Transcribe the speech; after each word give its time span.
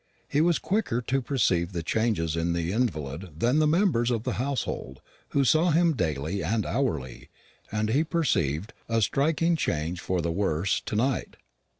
He 0.27 0.41
was 0.41 0.57
quicker 0.57 0.99
to 0.99 1.21
perceive 1.21 1.73
the 1.73 1.83
changes 1.83 2.35
in 2.35 2.53
the 2.53 2.71
invalid 2.71 3.33
than 3.39 3.59
the 3.59 3.67
members 3.67 4.09
of 4.09 4.23
the 4.23 4.33
household, 4.41 4.99
who 5.29 5.43
saw 5.43 5.69
him 5.69 5.93
daily 5.95 6.43
and 6.43 6.65
hourly, 6.65 7.29
and 7.71 7.89
he 7.89 8.03
perceived 8.03 8.73
a 8.89 9.03
striking 9.03 9.55
change 9.55 9.99
for 10.01 10.19
the 10.19 10.31
worse 10.31 10.81
to 10.87 10.95
night. 10.95 11.35